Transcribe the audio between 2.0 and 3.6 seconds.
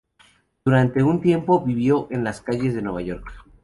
en las calles de Nueva York.